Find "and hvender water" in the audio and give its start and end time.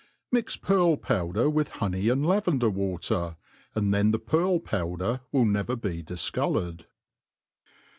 2.09-3.35